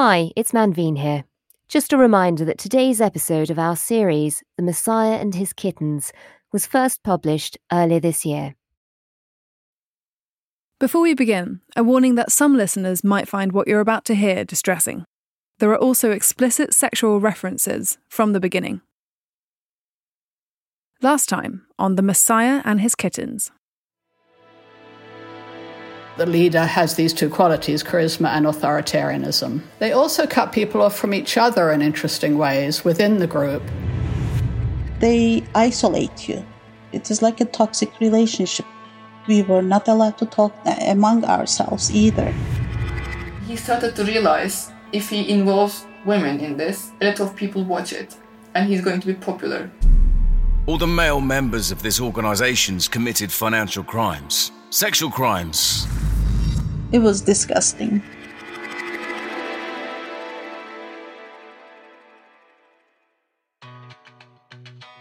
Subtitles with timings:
[0.00, 1.24] Hi, it's Manveen here.
[1.66, 6.12] Just a reminder that today's episode of our series, The Messiah and His Kittens,
[6.52, 8.54] was first published earlier this year.
[10.78, 14.44] Before we begin, a warning that some listeners might find what you're about to hear
[14.44, 15.04] distressing.
[15.58, 18.82] There are also explicit sexual references from the beginning.
[21.02, 23.50] Last time on The Messiah and His Kittens.
[26.18, 29.62] The leader has these two qualities charisma and authoritarianism.
[29.78, 33.62] They also cut people off from each other in interesting ways within the group.
[34.98, 36.44] They isolate you.
[36.90, 38.66] It is like a toxic relationship.
[39.28, 40.52] We were not allowed to talk
[40.88, 42.34] among ourselves either.
[43.46, 47.92] He started to realize if he involves women in this, a lot of people watch
[47.92, 48.16] it,
[48.56, 49.70] and he's going to be popular.
[50.66, 55.86] All the male members of this organization's committed financial crimes, sexual crimes.
[56.90, 58.02] It was disgusting.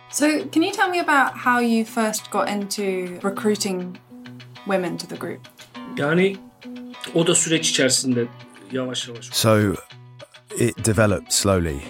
[0.10, 3.98] So, can you tell me about how you first got into recruiting
[4.66, 5.48] women to the group?
[5.98, 6.38] Yani
[7.16, 8.28] o da süreç içerisinde
[8.72, 9.30] yavaş yavaş.
[9.32, 9.76] So
[10.60, 11.82] it developed slowly.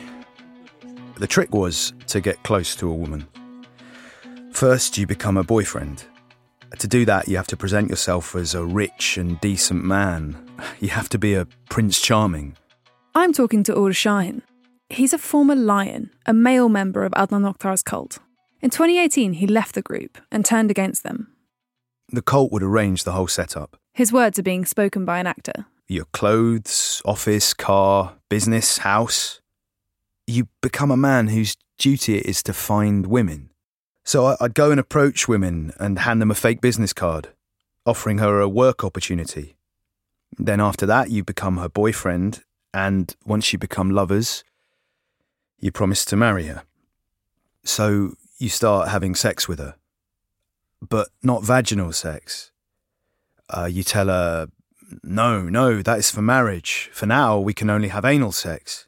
[1.20, 3.24] The trick was to get close to a woman.
[4.54, 5.98] First, you become a boyfriend.
[6.80, 10.38] To do that, you have to present yourself as a rich and decent man.
[10.80, 12.56] You have to be a Prince Charming.
[13.14, 14.42] I'm talking to Uğur Şahin.
[14.90, 18.18] He's a former lion, a male member of Adnan Oktar's cult.
[18.62, 21.28] In 2018, he left the group and turned against them.
[22.10, 25.66] The cult would arrange the whole setup His words are being spoken by an actor.
[25.88, 29.40] your clothes, office, car, business, house.
[30.26, 33.50] You become a man whose duty it is to find women.
[34.08, 37.28] So I'd go and approach women and hand them a fake business card,
[37.86, 39.58] offering her a work opportunity.
[40.38, 42.42] Then after that, you become her boyfriend,
[42.74, 44.46] and once you become lovers,
[45.60, 46.64] you promise to marry her.
[47.66, 49.76] So you start having sex with her,
[50.82, 52.54] but not vaginal sex.
[53.50, 54.48] Uh, you tell her,
[55.04, 56.90] no, no, that is for marriage.
[56.94, 58.88] For now, we can only have anal sex.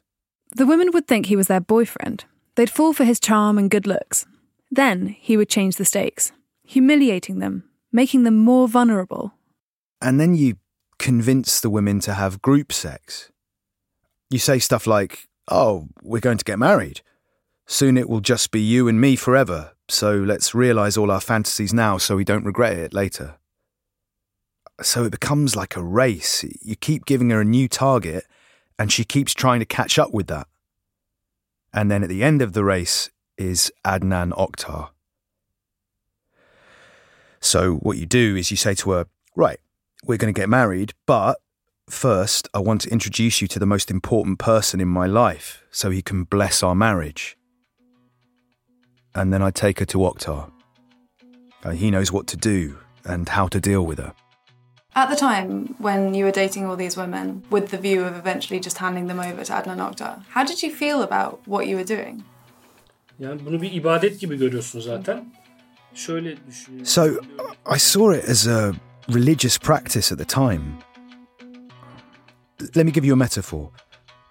[0.56, 2.24] The women would think he was their boyfriend.
[2.54, 4.24] They'd fall for his charm and good looks.
[4.70, 6.32] Then he would change the stakes,
[6.62, 9.34] humiliating them, making them more vulnerable.
[10.00, 10.56] And then you
[10.98, 13.30] convince the women to have group sex.
[14.30, 17.00] You say stuff like, oh, we're going to get married.
[17.66, 21.72] Soon it will just be you and me forever, so let's realise all our fantasies
[21.72, 23.36] now so we don't regret it later.
[24.82, 26.44] So it becomes like a race.
[26.62, 28.24] You keep giving her a new target,
[28.78, 30.46] and she keeps trying to catch up with that.
[31.72, 33.10] And then at the end of the race
[33.40, 34.90] is Adnan Oktar.
[37.40, 39.58] So what you do is you say to her, right,
[40.04, 41.40] we're going to get married, but
[41.88, 45.90] first I want to introduce you to the most important person in my life so
[45.90, 47.38] he can bless our marriage.
[49.14, 50.52] And then I take her to Oktar.
[51.64, 54.14] Uh, he knows what to do and how to deal with her.
[54.94, 58.60] At the time when you were dating all these women with the view of eventually
[58.60, 61.84] just handing them over to Adnan Oktar, how did you feel about what you were
[61.84, 62.24] doing?
[63.20, 65.32] Yani bunu bir ibadet gibi görüyorsun zaten.
[65.94, 66.86] Şöyle düşünüyorum.
[66.86, 67.06] So
[67.76, 68.72] I saw it as a
[69.08, 70.60] religious practice at the time.
[72.76, 73.68] Let me give you a metaphor.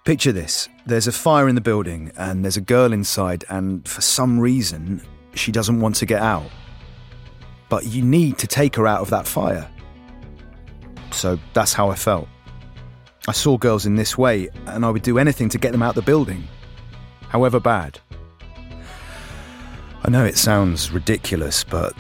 [0.05, 4.01] Picture this there's a fire in the building, and there's a girl inside, and for
[4.01, 5.01] some reason,
[5.35, 6.51] she doesn't want to get out.
[7.69, 9.67] But you need to take her out of that fire.
[11.11, 12.27] So that's how I felt.
[13.27, 15.97] I saw girls in this way, and I would do anything to get them out
[15.97, 16.43] of the building,
[17.29, 17.99] however bad.
[20.01, 21.93] I know it sounds ridiculous, but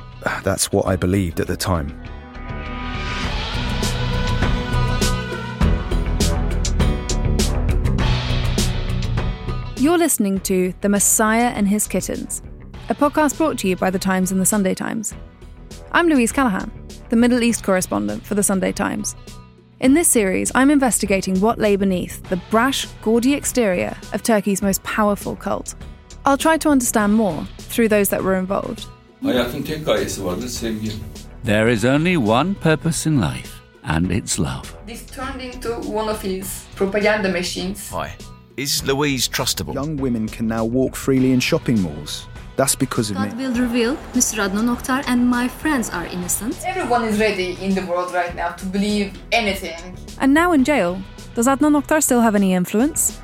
[0.43, 1.89] that's what I believed at the time.
[9.77, 12.41] You're listening to The Messiah and His Kittens,
[12.87, 15.13] a podcast brought to you by The Times and The Sunday Times.
[15.91, 16.71] I'm Louise Callaghan,
[17.09, 19.15] the Middle East correspondent for The Sunday Times.
[19.81, 24.83] In this series, I'm investigating what lay beneath the brash, gaudy exterior of Turkey's most
[24.83, 25.75] powerful cult,
[26.25, 28.83] I'll try to understand more through those that were involved.
[29.23, 30.91] Hayatın tek gayesi vardır sevgi.
[31.45, 33.49] There is only one purpose in life,
[33.83, 34.63] and it's love.
[34.87, 37.91] This turned into one of his propaganda machines.
[37.91, 38.09] Hi.
[38.57, 39.73] Is Louise trustable?
[39.73, 42.27] Young women can now walk freely in shopping malls.
[42.57, 43.47] That's because of God me.
[43.47, 44.43] will reveal Mr.
[44.49, 46.57] Adnan Oktar and my friends are innocent.
[46.65, 49.79] Everyone is ready in the world right now to believe anything.
[50.19, 50.97] And now in jail,
[51.35, 53.17] does Adnan Oktar still have any influence?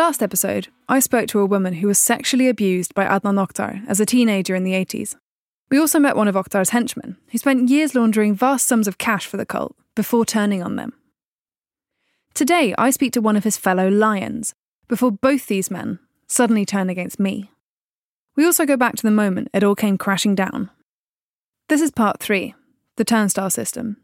[0.00, 4.00] Last episode, I spoke to a woman who was sexually abused by Adnan Oktar as
[4.00, 5.14] a teenager in the 80s.
[5.70, 9.26] We also met one of Oktar's henchmen, who spent years laundering vast sums of cash
[9.26, 10.94] for the cult before turning on them.
[12.32, 14.54] Today, I speak to one of his fellow lions
[14.88, 17.50] before both these men suddenly turn against me.
[18.36, 20.70] We also go back to the moment it all came crashing down.
[21.68, 22.54] This is part three
[22.96, 23.98] the turnstile system.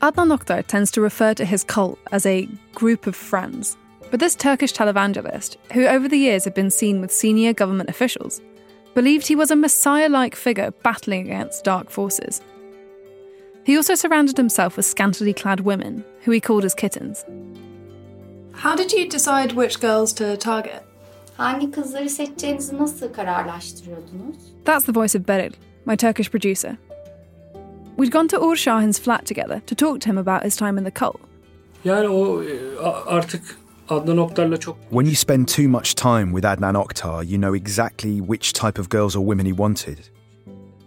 [0.00, 3.76] Adnan Oktar tends to refer to his cult as a group of friends,
[4.10, 8.40] but this Turkish televangelist, who over the years had been seen with senior government officials,
[8.94, 12.40] believed he was a messiah like figure battling against dark forces.
[13.64, 17.24] He also surrounded himself with scantily clad women, who he called his kittens.
[18.52, 20.82] How did you decide which girls to target?
[21.36, 24.36] Hangi kızları seçeceğinizi nasıl kararlaştırıyordunuz?
[24.64, 25.52] That's the voice of Beril,
[25.86, 26.76] my Turkish producer.
[27.98, 30.84] We'd gone to Uğur Şahin's flat together to talk to him about his time in
[30.84, 31.20] the cult.
[31.84, 32.42] Yani o
[32.82, 37.38] a- artık Adnan Oktar'la çok When you spend too much time with Adnan Oktar, you
[37.38, 40.08] know exactly which type of girls or women he wanted,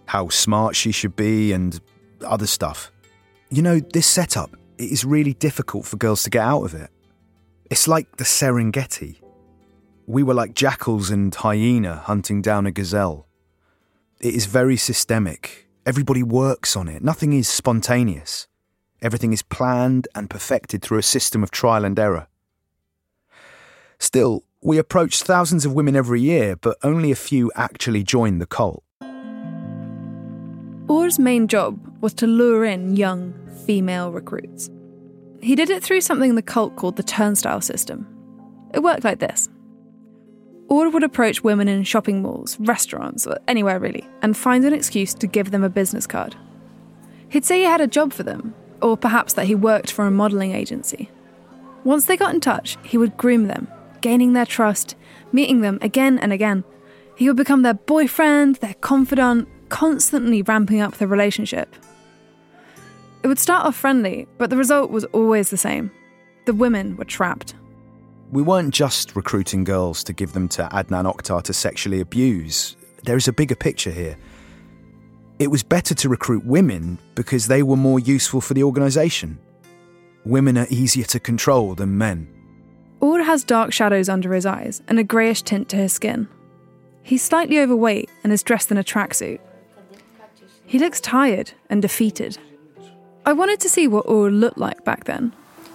[0.06, 1.80] how smart she should be, and
[2.26, 2.92] other stuff.
[3.48, 6.90] You know, this setup, it is really difficult for girls to get out of it.
[7.70, 9.20] It's like the Serengeti.
[10.06, 13.26] We were like jackals and hyena hunting down a gazelle.
[14.20, 15.68] It is very systemic.
[15.86, 17.02] Everybody works on it.
[17.02, 18.46] Nothing is spontaneous.
[19.00, 22.26] Everything is planned and perfected through a system of trial and error.
[24.00, 28.46] Still, we approach thousands of women every year, but only a few actually join the
[28.46, 28.82] cult.
[30.88, 33.34] Uğur's main job was to lure in young
[33.66, 34.70] female recruits.
[35.40, 38.06] He did it through something the cult called the turnstile system.
[38.74, 39.48] It worked like this
[40.70, 45.12] Uğur would approach women in shopping malls, restaurants, or anywhere really, and find an excuse
[45.14, 46.36] to give them a business card.
[47.28, 50.10] He'd say he had a job for them, or perhaps that he worked for a
[50.10, 51.10] modelling agency.
[51.84, 53.68] Once they got in touch, he would groom them,
[54.00, 54.96] gaining their trust,
[55.32, 56.64] meeting them again and again.
[57.16, 61.74] He would become their boyfriend, their confidant, constantly ramping up the relationship.
[63.22, 65.90] It would start off friendly, but the result was always the same.
[66.46, 67.54] The women were trapped.
[68.32, 72.76] We weren't just recruiting girls to give them to Adnan Oktar to sexually abuse.
[73.04, 74.16] There is a bigger picture here.
[75.38, 79.38] It was better to recruit women because they were more useful for the organisation.
[80.24, 82.39] Women are easier to control than men.
[83.00, 86.28] Uğur has dark shadows under his eyes and a greyish tint to his skin.
[87.02, 89.38] He's slightly overweight and is dressed in a tracksuit.
[90.66, 92.38] He looks tired and defeated.
[93.26, 95.32] I wanted to see what Uğur looked like back then.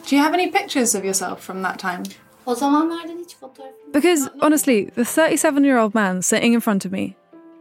[0.07, 2.03] Do you have any pictures of yourself from that time?
[2.45, 6.91] O zamanlardan hiç fotoğraf Because, honestly, the 37 year old man sitting in front of
[6.91, 7.15] me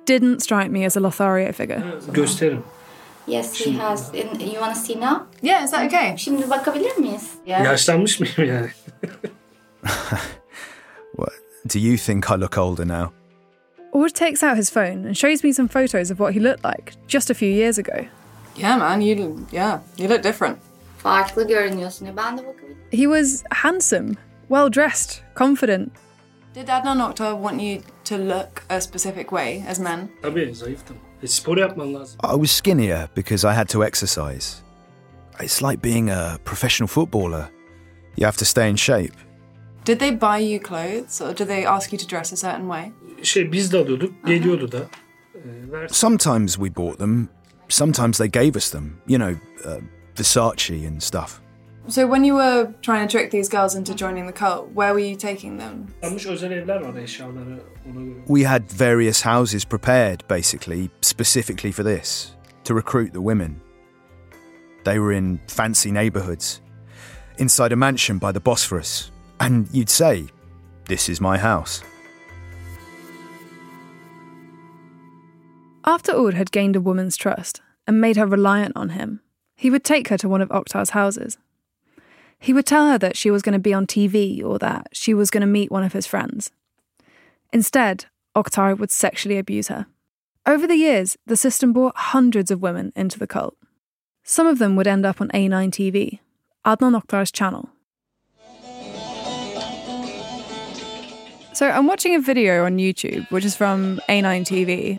[0.07, 1.83] didn't strike me as a Lothario figure.
[2.13, 2.63] gösteririm.
[3.27, 4.11] Yes, he has.
[4.15, 5.27] You want to see now?
[5.43, 6.15] Yeah, is that okay?
[6.19, 7.31] Şimdi bakabilir miyiz?
[7.47, 7.65] Yeah.
[7.65, 8.71] Yaşlanmış mıyım yani?
[11.17, 11.33] What,
[11.67, 13.13] do you think I look older now?
[13.93, 16.95] Uğur takes out his phone and shows me some photos of what he looked like
[17.07, 18.07] just a few years ago.
[18.57, 20.59] Yeah, man, you yeah, you look different.
[20.99, 22.07] Farklı görünüyorsun.
[22.07, 22.77] Ya ben de bakabilirim.
[22.91, 24.17] He was handsome,
[24.49, 25.93] well dressed, confident.
[26.55, 30.09] Did Adnan Oktar want you to look a specific way as men?
[30.23, 30.97] Tabii zayıftım.
[31.27, 32.19] Spor yapman lazım.
[32.23, 34.63] I was skinnier because I had to exercise.
[35.41, 37.49] It's like being a professional footballer.
[38.17, 39.15] You have to stay in shape.
[39.85, 42.93] Did they buy you clothes or did they ask you to dress a certain way?
[43.23, 44.27] Şey biz de alıyorduk.
[44.27, 44.79] Geliyordu da.
[45.89, 47.29] Sometimes we bought them,
[47.69, 48.93] sometimes they gave us them.
[49.09, 49.81] You know, uh,
[50.17, 51.41] Versace and stuff.
[51.89, 55.07] So when you were trying to trick these girls into joining the cult, where were
[55.11, 55.87] you taking them?
[56.03, 57.61] Almış özel evler var eşyaları
[57.91, 58.25] ona göre.
[58.27, 62.35] We had various houses prepared, basically, specifically for this.
[62.65, 63.61] to recruit the women.
[64.85, 66.61] They were in fancy neighbourhoods,
[67.39, 69.11] inside a mansion by the Bosphorus,
[69.41, 70.27] and you'd say,
[70.87, 71.83] This is my house.
[75.87, 79.21] After Uğur had gained a woman's trust and made her reliant on him,
[79.55, 81.37] he would take her to one of Oktar's houses.
[82.39, 85.15] He would tell her that she was going to be on TV or that she
[85.15, 86.51] was going to meet one of his friends.
[87.53, 89.87] Instead, Oktar would sexually abuse her.
[90.47, 93.57] Over the years, the system brought hundreds of women into the cult.
[94.25, 96.19] Some of them would end up on A9 TV,
[96.67, 97.71] Adnan Oktar's channel.
[101.55, 104.99] So I'm watching a video on YouTube, which is from A9 TV.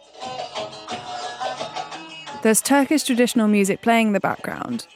[2.44, 4.88] There's Turkish traditional music playing in the background.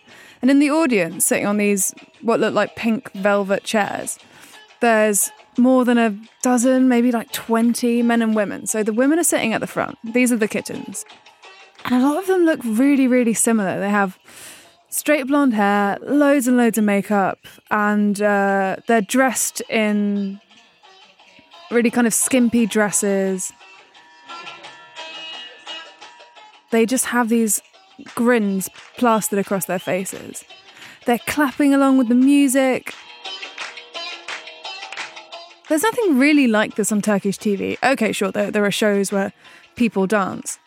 [0.42, 4.18] And in the audience, sitting on these what look like pink velvet chairs,
[4.80, 8.66] there's more than a dozen, maybe like 20 men and women.
[8.66, 9.98] So the women are sitting at the front.
[10.02, 11.04] These are the kittens.
[11.84, 13.82] And a lot of them look really, really similar.
[13.82, 14.18] They have
[14.88, 17.40] straight blonde hair, loads and loads of makeup,
[17.70, 20.40] and uh, they're dressed in
[21.72, 23.54] really kind of skimpy dresses.
[26.72, 27.62] They just have these
[28.16, 30.44] grins plastered across their faces.
[31.06, 32.94] They're clapping along with the music.
[35.68, 37.78] There's nothing really like this on Turkish TV.
[37.84, 39.34] Okay, sure, there, there are shows where
[39.76, 40.60] people dance,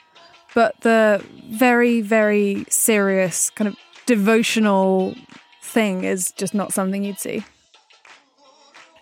[0.54, 5.16] but the very, very serious, kind of devotional
[5.61, 7.44] thing is just not something you'd see.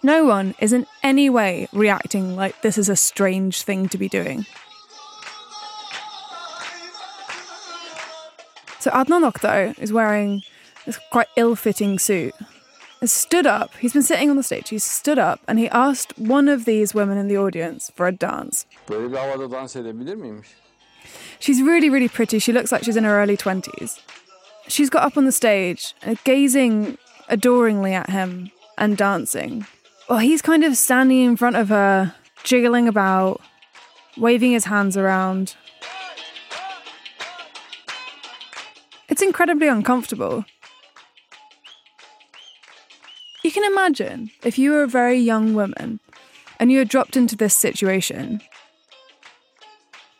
[0.02, 4.08] No one is in any way reacting like this is a strange thing to be
[4.08, 4.46] doing.
[8.78, 10.42] So Adnan Oktar is wearing
[10.86, 12.34] this quite ill-fitting suit.
[13.02, 13.74] Has stood up.
[13.76, 14.70] He's been sitting on the stage.
[14.70, 18.12] He's stood up and he asked one of these women in the audience for a
[18.12, 18.66] dance.
[21.38, 22.38] She's really, really pretty.
[22.38, 24.00] She looks like she's in her early 20s.
[24.68, 29.66] She's got up on the stage, uh, gazing adoringly at him and dancing.
[30.10, 32.12] Well, he's kind of standing in front of her,
[32.42, 33.40] jiggling about,
[34.16, 35.54] waving his hands around.
[39.08, 40.44] It's incredibly uncomfortable.
[43.44, 46.00] You can imagine if you were a very young woman
[46.58, 48.40] and you were dropped into this situation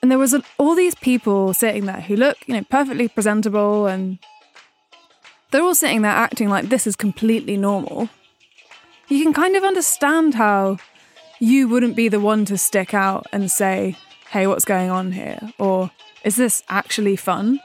[0.00, 4.20] and there was all these people sitting there who look, you know, perfectly presentable and
[5.50, 8.09] they're all sitting there acting like this is completely normal.
[9.11, 10.76] You can kind of understand how
[11.40, 13.97] you wouldn't be the one to stick out and say,
[14.31, 15.90] "Hey, what's going on here?" or
[16.23, 17.59] "Is this actually fun?"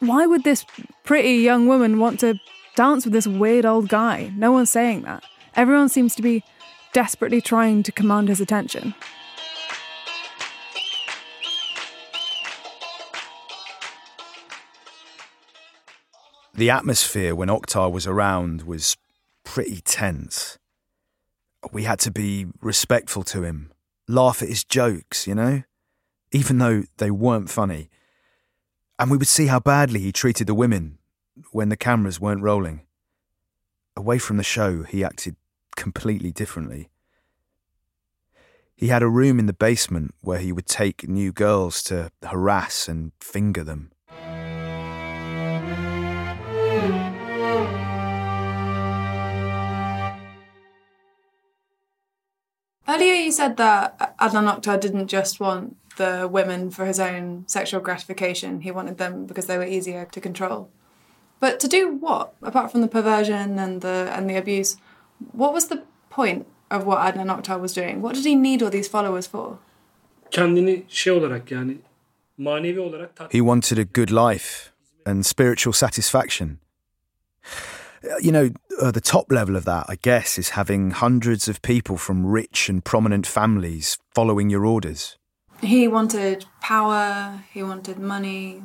[0.00, 0.66] Why would this
[1.02, 2.38] pretty young woman want to
[2.74, 4.30] dance with this weird old guy?
[4.36, 5.24] No one's saying that.
[5.54, 6.44] Everyone seems to be
[6.92, 8.94] desperately trying to command his attention.
[16.52, 18.98] The atmosphere when Oktar was around was
[19.42, 20.58] pretty tense.
[21.72, 23.72] We had to be respectful to him,
[24.08, 25.62] laugh at his jokes, you know,
[26.32, 27.90] even though they weren't funny.
[28.98, 30.98] And we would see how badly he treated the women
[31.52, 32.82] when the cameras weren't rolling.
[33.96, 35.36] Away from the show, he acted
[35.76, 36.90] completely differently.
[38.74, 42.88] He had a room in the basement where he would take new girls to harass
[42.88, 43.90] and finger them.
[52.96, 57.82] Earlier, you said that Adnan Oktar didn't just want the women for his own sexual
[57.82, 60.70] gratification, he wanted them because they were easier to control.
[61.38, 62.32] But to do what?
[62.42, 64.78] Apart from the perversion and the and the abuse,
[65.32, 68.00] what was the point of what Adnan Oktar was doing?
[68.00, 69.58] What did he need all these followers for?
[70.30, 71.76] Kendini şey olarak yani
[72.38, 74.72] manevi olarak He wanted a good life
[75.06, 76.58] and spiritual satisfaction.
[78.20, 81.96] You know, uh, the top level of that, I guess, is having hundreds of people
[81.96, 85.18] from rich and prominent families following your orders.
[85.62, 88.62] He wanted power, he wanted money.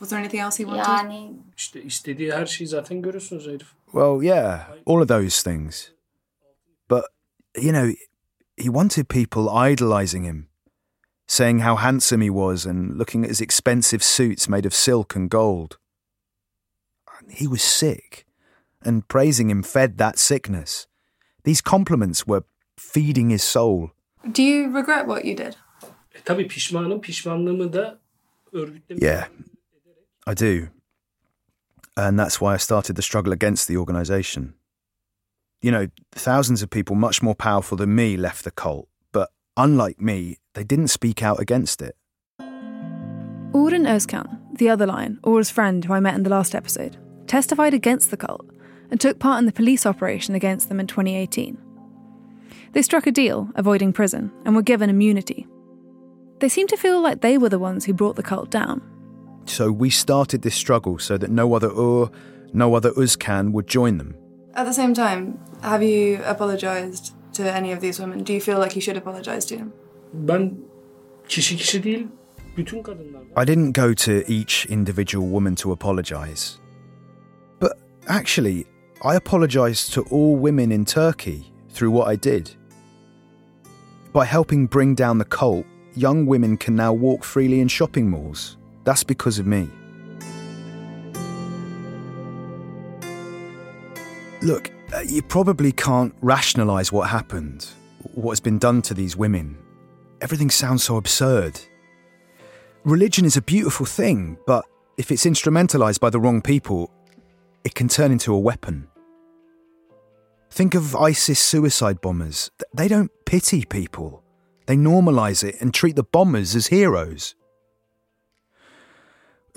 [0.00, 0.86] Was there anything else he wanted?
[0.86, 3.66] Yani İşte istediği her şeyi zaten görüyorsunuz herif.
[3.92, 5.90] Well, yeah, all of those things.
[6.90, 7.04] But,
[7.56, 7.94] you know,
[8.56, 10.48] he wanted people idolizing him,
[11.26, 15.30] saying how handsome he was and looking at his expensive suits made of silk and
[15.30, 15.78] gold.
[17.30, 18.25] He was sick,
[18.86, 20.86] and praising him fed that sickness.
[21.44, 22.44] These compliments were
[22.78, 23.90] feeding his soul.
[24.32, 25.56] Do you regret what you did?
[26.24, 27.00] Tabii pişmanım.
[27.00, 27.98] Pişmanlığımı da
[28.52, 29.28] örgütlemek Yeah,
[30.26, 30.68] I do.
[31.96, 34.54] And that's why I started the struggle against the organisation.
[35.62, 40.00] You know, thousands of people much more powerful than me left the cult, but unlike
[40.00, 41.94] me, they didn't speak out against it.
[43.52, 44.26] Uğur and Özkan,
[44.58, 48.16] the other lion, Uğur's friend who I met in the last episode, testified against the
[48.16, 48.55] cult
[48.90, 51.58] and took part in the police operation against them in 2018.
[52.72, 55.46] They struck a deal, avoiding prison, and were given immunity.
[56.40, 58.82] They seemed to feel like they were the ones who brought the cult down.
[59.46, 62.10] So we started this struggle so that no other Uğur,
[62.52, 64.14] no other Özkan would join them.
[64.54, 68.24] At the same time, have you apologised to any of these women?
[68.24, 69.72] Do you feel like you should apologise to them?
[70.12, 70.58] Ben
[71.28, 72.06] kişi kişi değil,
[72.56, 73.22] bütün kadınlar.
[73.36, 76.58] I didn't go to each individual woman to apologise.
[77.60, 77.72] But
[78.08, 78.64] actually,
[79.02, 82.54] I apologised to all women in Turkey through what I did.
[84.12, 88.56] By helping bring down the cult, young women can now walk freely in shopping malls.
[88.84, 89.68] That's because of me.
[94.40, 97.66] Look, uh, you probably can't rationalise what happened,
[98.14, 99.58] what has been done to these women.
[100.22, 101.60] Everything sounds so absurd.
[102.84, 104.64] Religion is a beautiful thing, but
[104.96, 106.90] if it's instrumentalised by the wrong people,
[107.66, 108.86] it can turn into a weapon.
[110.52, 112.48] Think of ISIS suicide bombers.
[112.72, 114.22] They don't pity people,
[114.66, 117.34] they normalise it and treat the bombers as heroes.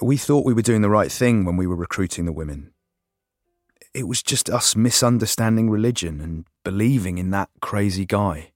[0.01, 2.72] We thought we were doing the right thing when we were recruiting the women.
[3.94, 8.54] It was just us misunderstanding religion and believing in that crazy guy.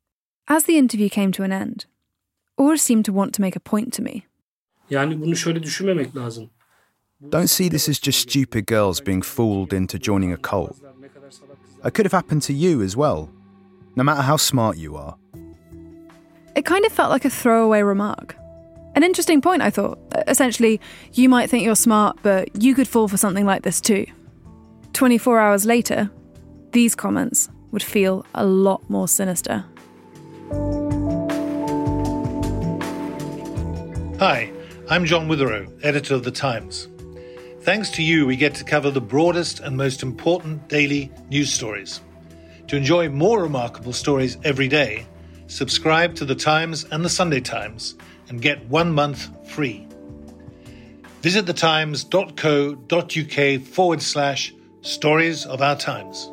[0.47, 1.85] As the interview came to an end,
[2.57, 4.23] Uğur seemed to want to make a point to me.
[4.89, 6.49] Yani bunu şöyle düşünmemek lazım.
[7.29, 10.79] Don't see this as just stupid girls being fooled into joining a cult.
[11.83, 13.29] It could have happened to you as well,
[13.95, 15.17] no matter how smart you are.
[16.55, 18.35] It kind of felt like a throwaway remark.
[18.95, 19.99] An interesting point, I thought.
[20.27, 20.79] Essentially,
[21.13, 24.05] you might think you're smart, but you could fall for something like this too.
[24.93, 26.11] 24 hours later,
[26.71, 29.65] these comments would feel a lot more sinister.
[34.19, 34.51] Hi,
[34.89, 36.87] I'm John Witherow, editor of The Times.
[37.63, 42.01] Thanks to you, we get to cover the broadest and most important daily news stories.
[42.67, 45.05] To enjoy more remarkable stories every day,
[45.47, 47.95] subscribe to The Times and The Sunday Times
[48.27, 49.87] and get one month free.
[51.21, 56.32] Visit thetimes.co.uk forward slash stories of our times.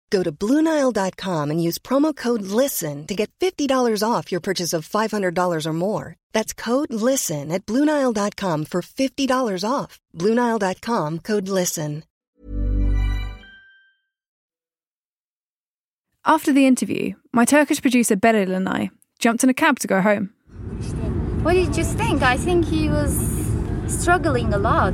[0.11, 4.87] Go to BlueNile.com and use promo code LISTEN to get $50 off your purchase of
[4.87, 6.15] $500 or more.
[6.33, 9.99] That's code LISTEN at BlueNile.com for $50 off.
[10.13, 12.03] BlueNile.com code LISTEN.
[16.23, 20.01] After the interview, my Turkish producer Beril and I jumped in a cab to go
[20.01, 20.29] home.
[21.41, 22.21] What did you think?
[22.21, 23.11] I think he was
[23.87, 24.93] struggling a lot.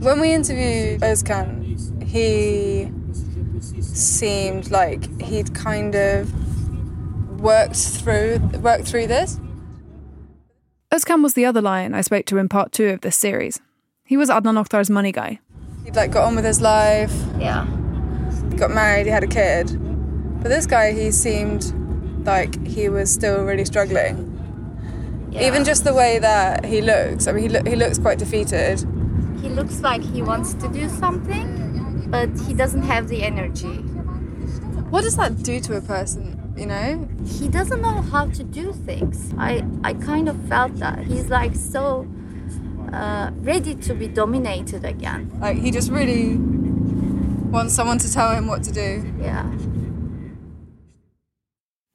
[0.00, 2.92] When we interviewed Özkan, he
[3.80, 6.30] seemed like he'd kind of
[7.40, 9.38] worked through worked through this.
[10.92, 13.60] Özkan was the other lion I spoke to in part two of this series.
[14.04, 15.38] He was Adnan Oktar's money guy.
[15.84, 17.12] He'd like got on with his life.
[17.38, 17.66] Yeah.
[18.56, 19.06] Got married.
[19.06, 19.66] He had a kid.
[20.42, 21.74] But this guy, he seemed
[22.26, 24.34] like he was still really struggling.
[25.32, 27.26] Even just the way that he looks.
[27.26, 28.80] I mean, he, lo- he looks quite defeated.
[29.42, 31.77] He looks like he wants to do something,
[32.10, 33.82] but he doesn't have the energy.
[34.90, 37.08] What does that do to a person, you know?
[37.26, 39.34] He doesn't know how to do things.
[39.36, 41.00] I, I kind of felt that.
[41.04, 42.08] He's like so
[42.92, 45.30] uh, ready to be dominated again.
[45.40, 49.12] Like, he just really wants someone to tell him what to do.
[49.20, 49.44] Yeah.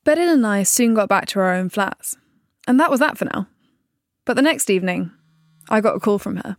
[0.06, 2.17] Beril and I soon got back to our own flats.
[2.67, 3.47] And that was that for now.
[4.26, 5.12] But the next evening,
[5.69, 6.58] I got a call from her.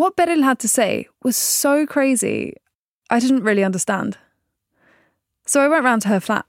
[0.00, 2.54] What Beril had to say was so crazy,
[3.10, 4.16] I didn't really understand.
[5.44, 6.46] So I went round to her flat.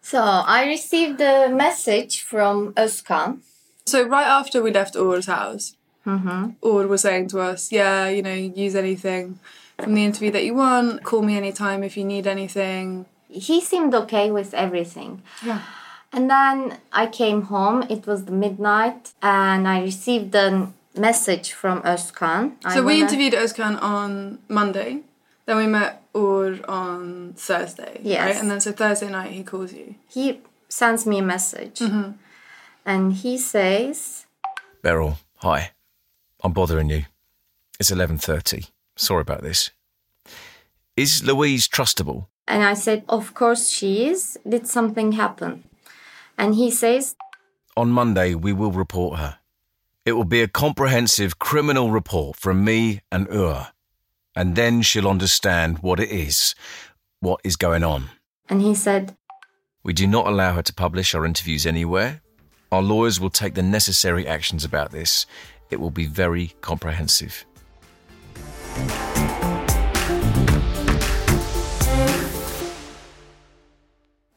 [0.00, 3.38] So I received a message from Özkan.
[3.84, 6.50] So, right after we left Uğur's house, Mm-hmm.
[6.62, 9.38] Uğur was saying to us, Yeah, you know, use anything
[9.78, 13.06] from the interview that you want, call me anytime if you need anything.
[13.28, 15.22] He seemed okay with everything.
[15.44, 15.62] Yeah.
[16.12, 17.82] And then I came home.
[17.90, 22.52] It was the midnight, and I received a message from Özkan.
[22.64, 25.02] I So, we wanna- interviewed Özkan on Monday,
[25.46, 28.00] then we met Uğur on Thursday.
[28.02, 28.20] Yes.
[28.26, 28.36] Right?
[28.40, 29.94] And then, so Thursday night, he calls you.
[30.08, 32.14] He sends me a message, Mhm.
[32.84, 34.24] and he says,
[34.82, 35.72] Beril, hi.
[36.42, 37.04] I'm bothering you.
[37.80, 38.70] It's 11:30.
[38.96, 39.70] Sorry about this.
[40.96, 42.26] Is Louise trustable?
[42.48, 44.38] and I said, "Of course she is.
[44.48, 45.64] Did something happen?"
[46.38, 47.16] And he says,
[47.76, 49.38] On Monday, we will report her.
[50.04, 53.70] It will be a comprehensive criminal report from me and Uğur.
[54.34, 56.54] And then she'll understand what it is,
[57.20, 58.10] what is going on.
[58.48, 59.16] and he said,
[59.82, 62.20] We do not allow her to publish our interviews anywhere.
[62.70, 65.26] Our lawyers will take the necessary actions about this.
[65.70, 67.44] It will be very comprehensive.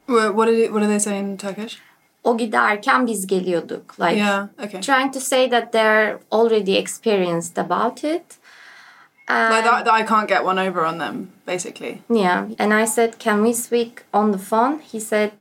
[0.08, 1.80] What, did it, what do they say in Turkish?
[2.30, 4.82] "O giderken biz geliyorduk." Like Yeah, okay.
[4.82, 8.24] trying to say that they're already experienced about it.
[9.30, 12.02] like that, that I can't get one over on them, basically.
[12.10, 15.32] Yeah, and I said, "Can we speak on the phone?" He said,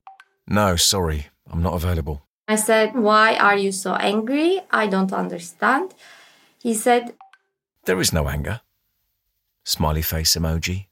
[0.46, 1.20] No, sorry,
[1.52, 2.16] I'm not available.
[2.52, 4.60] I said, "Why are you so angry?
[4.82, 5.94] I don't understand."
[6.62, 7.02] He said,
[7.84, 8.60] There is no anger.
[9.64, 10.87] Smiley face emoji.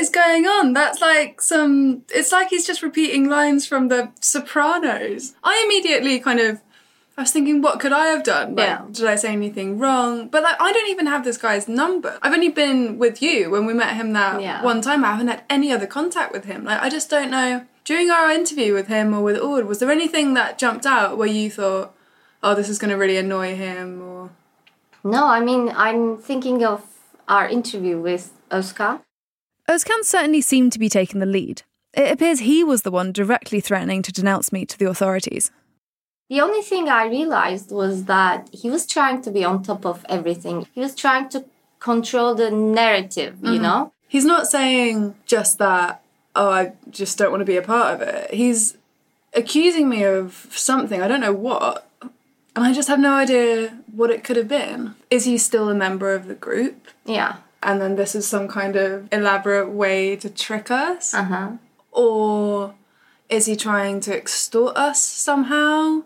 [0.00, 0.72] Is going on?
[0.72, 2.04] That's like some.
[2.08, 5.34] It's like he's just repeating lines from The Sopranos.
[5.44, 6.60] I immediately kind of.
[7.18, 8.54] I was thinking, what could I have done?
[8.56, 8.82] Like, Yeah.
[8.90, 10.28] Did I say anything wrong?
[10.28, 12.18] But like, I don't even have this guy's number.
[12.22, 14.62] I've only been with you when we met him that Yeah.
[14.62, 15.04] one time.
[15.04, 16.64] I haven't had any other contact with him.
[16.64, 17.66] Like, I just don't know.
[17.84, 21.28] During our interview with him or with Uğur, was there anything that jumped out where
[21.28, 21.92] you thought,
[22.42, 24.00] oh, this is going to really annoy him?
[24.00, 24.30] Or
[25.04, 26.80] "No, I mean, I'm thinking of
[27.28, 29.00] our interview with Özkan."
[29.70, 31.62] Özkan certainly seemed to be taking the lead.
[31.94, 35.52] It appears he was the one directly threatening to denounce me to the authorities.
[36.28, 40.04] The only thing I realized was that he was trying to be on top of
[40.08, 40.66] everything.
[40.74, 41.44] He was trying to
[41.78, 43.62] control the narrative, you Mhm.
[43.62, 43.92] know?
[44.08, 46.00] He's not saying just that,
[46.34, 48.34] oh, I just don't want to be a part of it.
[48.34, 48.76] He's
[49.34, 51.86] accusing me of something, I don't know what,
[52.56, 54.94] and I just have no idea what it could have been.
[55.10, 56.88] Is he still a member of the group?
[57.04, 57.36] Yeah.
[57.62, 61.12] And then this is some kind of elaborate way to trick us?
[61.14, 61.50] Uh huh.
[61.92, 62.74] Or
[63.28, 66.02] is he trying to extort us somehow?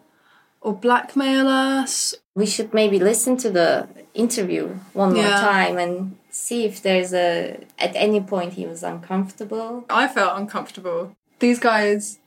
[0.60, 2.14] Or blackmail us?
[2.34, 5.40] We should maybe listen to the interview one more Yeah.
[5.40, 7.60] time and see if there's a.
[7.78, 9.84] At any point he was uncomfortable.
[9.88, 11.14] I felt uncomfortable.
[11.38, 12.18] These guys,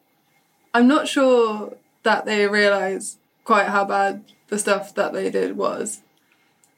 [0.73, 6.01] I'm not sure that they realise quite how bad the stuff that they did was.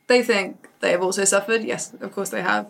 [0.07, 2.67] They think they have also suffered, yes, of course they have.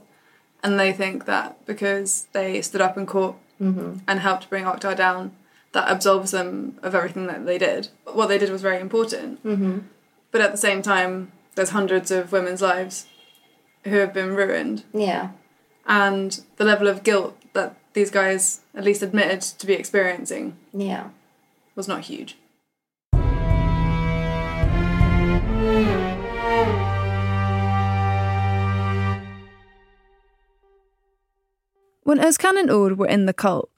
[0.63, 4.02] And they think that because they stood up in court Mhm.
[4.08, 5.32] and helped bring Oktar down,
[5.72, 7.89] that absolves them of everything that they did.
[8.06, 9.43] What they did was very important.
[9.45, 9.80] Mm-hmm.
[10.32, 13.06] But at the same time, there's hundreds of women's lives
[13.84, 14.84] who have been ruined.
[14.93, 15.30] Yeah.
[15.88, 21.10] And the level of guilt that these guys at least admitted to be experiencing Yeah.
[21.76, 22.38] was not huge.
[32.10, 33.69] When Özkan and Uğur were in the cult,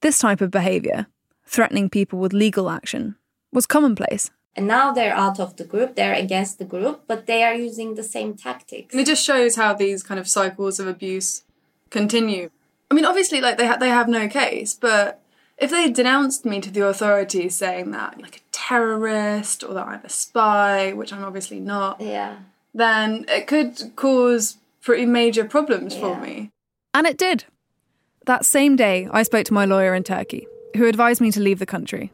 [0.00, 1.06] this type of behaviour,
[1.44, 3.16] threatening people with legal action,
[3.52, 4.30] was commonplace.
[4.56, 7.94] And now they're out of the group, they're against the group, but they are using
[7.94, 8.94] the same tactics.
[8.94, 11.42] And it just shows how these kind of cycles of abuse
[11.90, 12.48] continue.
[12.90, 15.20] I mean, obviously, like they ha- they have no case, but
[15.58, 20.04] if they denounced me to the authorities, saying that like a terrorist or that I'm
[20.06, 22.36] a spy, which I'm obviously not, yeah,
[22.72, 26.50] then it could cause pretty major problems for me.
[26.94, 27.44] And it did.
[28.26, 31.58] That same day, I spoke to my lawyer in Turkey, who advised me to leave
[31.58, 32.10] the country.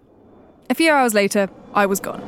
[0.68, 2.20] A few hours later, I was gone.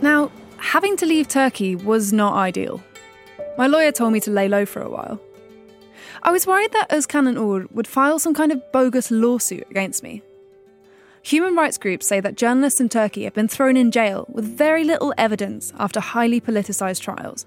[0.00, 2.82] Now, having to leave Turkey was not ideal.
[3.56, 5.20] My lawyer told me to lay low for a while.
[6.24, 10.02] I was worried that Özkan and Uğur would file some kind of bogus lawsuit against
[10.02, 10.22] me.
[11.22, 14.82] Human rights groups say that journalists in Turkey have been thrown in jail with very
[14.82, 17.46] little evidence after highly politicised trials.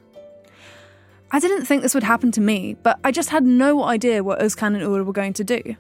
[1.32, 4.40] I didn't think this would happen to me, but I just had no idea what
[4.40, 5.76] Özkan and Uğur were going to do.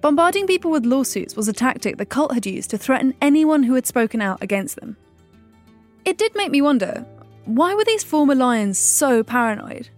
[0.00, 3.74] Bombarding people with lawsuits was a tactic the cult had used to threaten anyone who
[3.74, 4.96] had spoken out against them.
[6.04, 7.06] It did make me wonder
[7.44, 9.90] why were these former lions so paranoid?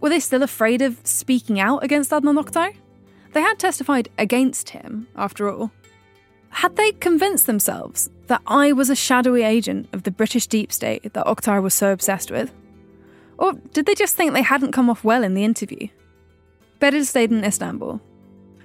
[0.00, 2.76] Were they still afraid of speaking out against Adnan Oktar?
[3.32, 5.72] They had testified against him, after all.
[6.50, 11.12] Had they convinced themselves that I was a shadowy agent of the British deep state
[11.12, 12.52] that Oktar was so obsessed with?
[13.38, 15.88] Or did they just think they hadn't come off well in the interview?
[16.80, 18.00] Beril stayed in Istanbul.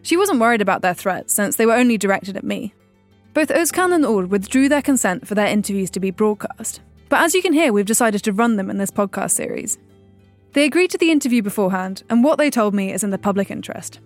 [0.02, 2.74] She wasn't worried about their threats since they were only directed at me.
[3.34, 7.34] Both Özkan and Uğur withdrew their consent for their interviews to be broadcast, but as
[7.34, 9.78] you can hear, we've decided to run them in this podcast series.
[10.54, 13.52] They agreed to the interview beforehand, and what they told me is in the public
[13.52, 14.00] interest.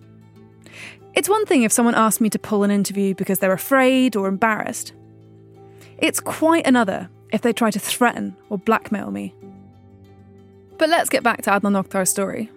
[1.14, 4.26] It's one thing if someone asked me to pull an interview because they're afraid or
[4.26, 4.92] embarrassed.
[5.98, 9.34] It's quite another if they try to threaten or blackmail me.
[10.78, 12.50] But let's get back to Adnan Oktar's story.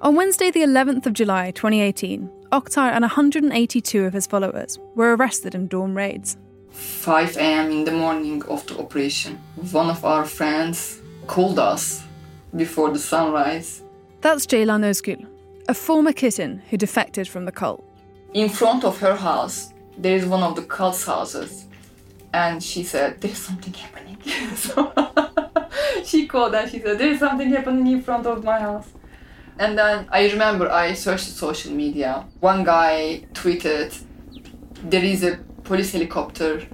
[0.00, 5.54] On Wednesday, the 11th of July 2018, Oktar and 182 of his followers were arrested
[5.54, 6.36] in dawn raids.
[6.70, 7.70] 5 a.m.
[7.70, 9.40] in the morning of the operation,
[9.72, 12.04] one of our friends called us
[12.54, 13.82] before the sunrise.
[14.20, 15.26] That's Ceylan Özgül,
[15.68, 17.84] a former kitten who defected from the cult.
[18.34, 21.66] In front of her house, there is one of the cult's houses,
[22.32, 24.18] and she said, There's something happening.
[24.54, 24.92] so
[26.04, 28.88] she called and she said, There's something happening in front of my house.
[29.58, 32.26] And then I remember I searched social media.
[32.40, 34.00] One guy tweeted,
[34.82, 36.66] There is a police helicopter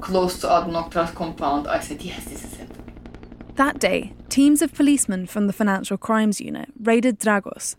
[0.00, 1.66] close to Adnan Oktar's compound.
[1.68, 2.70] I said, Yes, this is it.
[3.56, 7.76] That day, teams of policemen from the Financial Crimes Unit raided Dragos,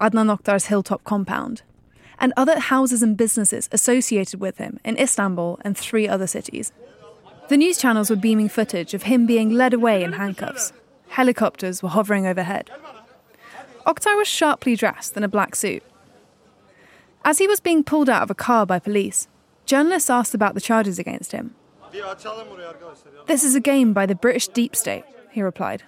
[0.00, 1.62] Adnan Oktar's hilltop compound,
[2.18, 6.72] and other houses and businesses associated with him in Istanbul and three other cities.
[7.48, 10.72] The news channels were beaming footage of him being led away in handcuffs.
[11.08, 12.70] Helicopters were hovering overhead.
[13.86, 15.84] Oktar was sharply dressed in a black suit.
[17.24, 19.28] As he was being pulled out of a car by police,
[19.64, 21.54] journalists asked about the charges against him.
[23.26, 25.84] This is a game by the British deep state, he replied.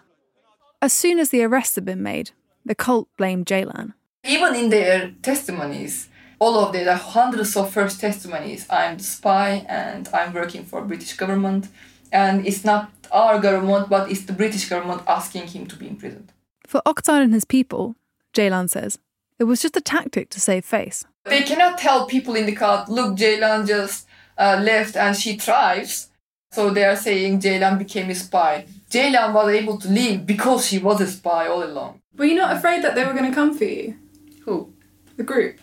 [0.80, 2.30] As soon as the arrests had been made,
[2.64, 3.94] the cult blamed Ceylan.
[4.24, 10.08] Even in their testimonies, all of their hundreds of first testimonies, I'm the spy and
[10.14, 11.68] I'm working for British government,
[12.12, 16.32] and it's not our government, but it's the British government asking him to be imprisoned.
[16.66, 17.96] For Oktar and his people,
[18.34, 18.98] Ceylan says,
[19.38, 21.04] it was just a tactic to save face.
[21.24, 26.10] They cannot tell people in the cult, look, Ceylan just uh, left and she thrives.
[26.50, 28.66] So they are saying Ceylan became a spy.
[28.90, 32.00] Ceylan was able to leave because she was a spy all along.
[32.16, 33.96] Were you not afraid that they were going to come for you?
[34.44, 34.72] Who?
[35.16, 35.58] The group.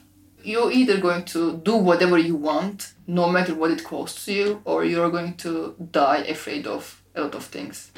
[0.45, 4.85] You're either going to do whatever you want, no matter what it costs you, or
[4.85, 7.91] you're going to die afraid of a lot of things.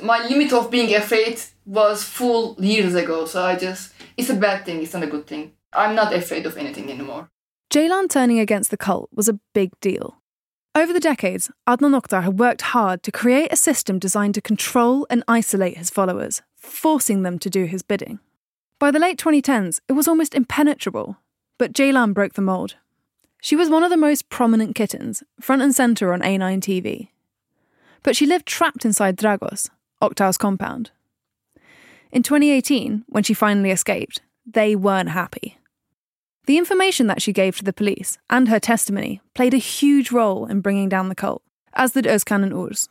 [0.00, 4.64] My limit of being afraid was full years ago, so I just, it's a bad
[4.64, 5.54] thing, it's not a good thing.
[5.72, 7.30] I'm not afraid of anything anymore.
[7.70, 10.18] Ceylan turning against the cult was a big deal.
[10.76, 15.04] Over the decades, Adnan Oktar had worked hard to create a system designed to control
[15.10, 18.20] and isolate his followers, forcing them to do his bidding.
[18.78, 21.16] By the late 2010s, it was almost impenetrable,
[21.58, 22.76] but Ceylan broke the mould.
[23.40, 27.08] She was one of the most prominent kittens, front and centre on A9 TV.
[28.02, 29.68] But she lived trapped inside Dragos,
[30.02, 30.90] Oktar's compound.
[32.10, 35.58] In 2018, when she finally escaped, they weren't happy.
[36.46, 40.46] The information that she gave to the police and her testimony played a huge role
[40.46, 41.42] in bringing down the cult,
[41.74, 42.88] as did Özkan and Uğur's.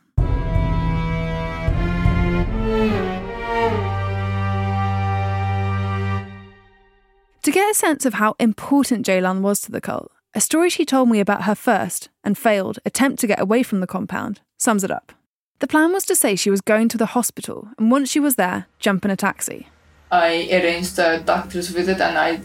[7.48, 10.84] To get a sense of how important Ceylan was to the cult, a story she
[10.84, 14.84] told me about her first and failed attempt to get away from the compound sums
[14.84, 15.14] it up.
[15.60, 18.34] The plan was to say she was going to the hospital, and once she was
[18.34, 19.68] there, jump in a taxi.
[20.12, 22.42] I arranged a doctor's visit and I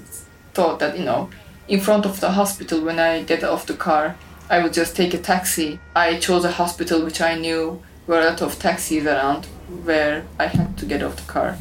[0.53, 1.29] thought that, you know,
[1.67, 4.15] in front of the hospital when I get off the car,
[4.49, 5.81] I would just take a taxi.
[5.97, 9.47] I chose a hospital which I knew were a lot of taxis around
[9.83, 11.57] where I had to get off the car.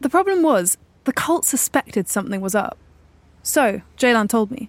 [0.00, 2.76] The problem was, the cult suspected something was up.
[3.42, 4.68] So, Jaylan told me,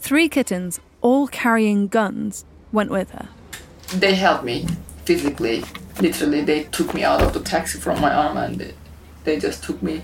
[0.00, 3.28] three kittens, all carrying guns, went with her.
[3.94, 4.66] They helped me
[5.04, 5.62] physically.
[6.00, 8.74] Literally, they took me out of the taxi from my arm and
[9.22, 10.02] they, just took me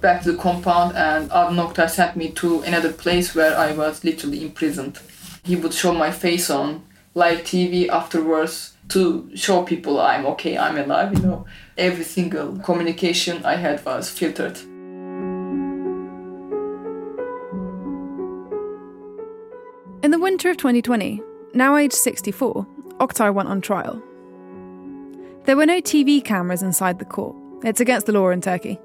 [0.00, 0.96] back to the compound.
[0.96, 5.00] And Adnan Oktar sent me to another place where I was literally imprisoned.
[5.42, 6.84] He would show my face on
[7.14, 11.46] live TV afterwards to show people I'm okay, I'm alive, you know.
[11.76, 14.60] Every single communication I had was filtered.
[20.06, 21.20] In the winter of 2020,
[21.52, 22.64] now aged 64,
[23.00, 24.00] Oktar went on trial.
[25.46, 27.34] There were no TV cameras inside the court.
[27.64, 28.78] It's against the law in Turkey.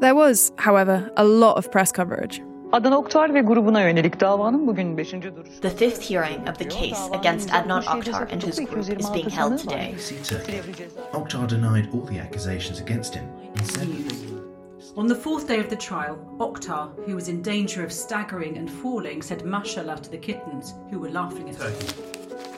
[0.00, 2.42] There was, however, a lot of press coverage.
[2.72, 5.12] Adnan Oktar ve grubuna yönelik davanın bugün 5.
[5.12, 5.60] duruşu.
[5.60, 9.58] The fifth hearing of the case against Adnan Oktar and his group is being held
[9.58, 9.94] today.
[11.12, 13.24] Oktar denied all the accusations against him
[13.58, 13.88] and said
[14.94, 18.70] On the fourth day of the trial, Oktar, who was in danger of staggering and
[18.70, 21.72] falling, said mashallah to the kittens, who were laughing at him.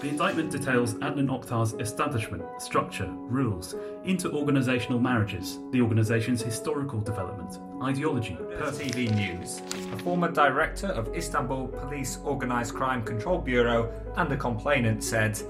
[0.01, 8.35] The indictment details Adnan Oktar's establishment, structure, rules, inter-organisational marriages, the organisation's historical development, ideology,
[8.35, 14.37] Per TV News, a former director of Istanbul Police Organised Crime Control Bureau and a
[14.37, 15.41] complainant said,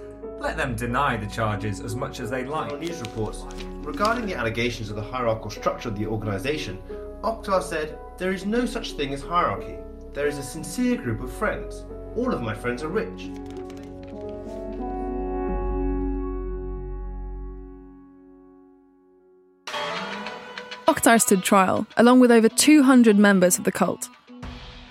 [0.44, 2.78] let them deny the charges as much as they like.
[2.78, 3.46] News reports,
[3.80, 6.76] regarding the allegations of the hierarchical structure of the organisation,
[7.22, 9.78] Oktar said, There is no such thing as hierarchy.
[10.12, 11.86] There is a sincere group of friends.
[12.14, 13.30] All of my friends are rich.
[20.86, 24.10] Oktar stood trial, along with over 200 members of the cult.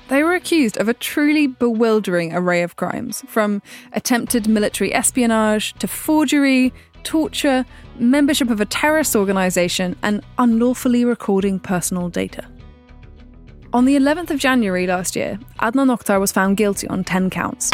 [0.09, 3.61] They were accused of a truly bewildering array of crimes, from
[3.93, 7.65] attempted military espionage to forgery, torture,
[7.97, 12.45] membership of a terrorist organisation, and unlawfully recording personal data.
[13.71, 17.71] On the 11th of January last year, Adnan Oktar was found guilty on 10 counts,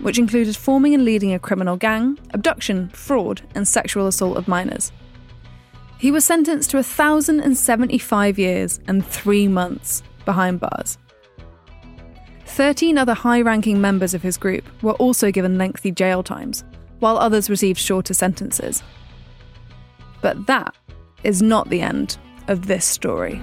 [0.00, 4.92] which included forming and leading a criminal gang, abduction, fraud, and sexual assault of minors.
[5.98, 10.96] He was sentenced to 1,075 years and three months behind bars.
[12.46, 16.62] 13 other high ranking members of his group were also given lengthy jail times,
[17.00, 18.84] while others received shorter sentences.
[20.22, 20.76] But that
[21.24, 22.16] is not the end
[22.46, 23.42] of this story.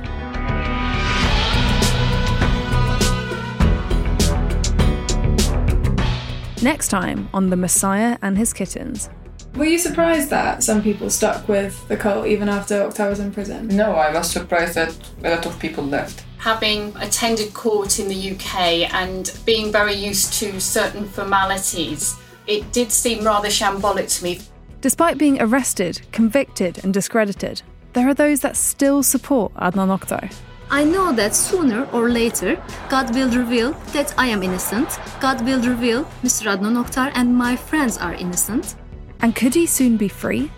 [6.63, 9.09] Next time on The Messiah and His Kittens.
[9.55, 13.31] Were you surprised that some people stuck with the cult even after Oktar was in
[13.33, 13.67] prison?
[13.67, 16.23] No, I was surprised that a lot of people left.
[16.47, 22.15] Having attended court in the UK and being very used to certain formalities,
[22.47, 24.39] it did seem rather shambolic to me.
[24.79, 30.33] Despite being arrested, convicted, and discredited, there are those that still support Adnan Oktar.
[30.71, 35.01] I know that sooner or later, God will reveal that I am innocent.
[35.19, 36.55] God will reveal Mr.
[36.55, 38.75] Adnan Oktar and my friends are innocent.
[39.19, 40.49] And could he soon be free?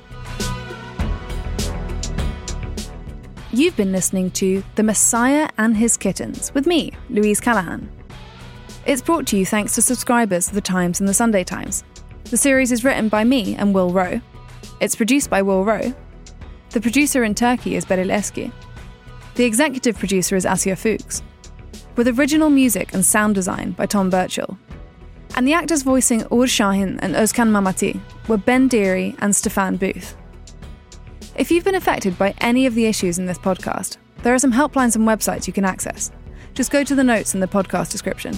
[3.52, 7.90] You've been listening to The Messiah and His Kittens with me, Louise Callaghan.
[8.86, 11.84] It's brought to you thanks to subscribers of The Times and The Sunday Times.
[12.26, 14.22] The series is written by me and Will Rowe.
[14.80, 15.96] It's produced by Will Rowe.
[16.70, 18.52] The producer in Turkey is Beril Eski.
[19.34, 21.24] The executive producer is Asya Fuchs.
[21.96, 24.60] With original music and sound design by Tom Birchall.
[25.36, 30.16] And the actors voicing Uğur Şahin and Özkan Mamati were Ben Deary and Stefan Booth.
[31.40, 34.52] If you've been affected by any of the issues in this podcast, there are some
[34.52, 36.12] helplines and websites you can access.
[36.54, 38.38] Just go to the notes in the podcast description.